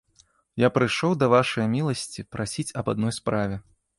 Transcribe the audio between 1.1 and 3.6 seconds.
да вашае міласці прасіць аб адной справе.